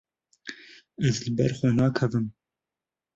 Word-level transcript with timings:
Ez 1.07 1.17
li 1.23 1.31
ber 1.37 1.51
xwe 1.57 1.69
nakevim. 1.75 2.27